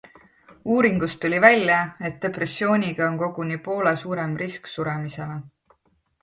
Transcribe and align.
Uuringust 0.75 1.19
tuli 1.25 1.41
välja, 1.43 1.81
et 2.09 2.17
depressiooniga 2.23 3.05
on 3.11 3.19
koguni 3.21 3.59
poole 3.69 3.95
suurem 4.05 4.35
risk 4.43 4.73
suremisele. 4.73 5.39